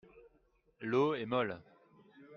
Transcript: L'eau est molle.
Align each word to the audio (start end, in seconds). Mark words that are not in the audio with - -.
L'eau 0.81 1.13
est 1.13 1.27
molle. 1.27 1.59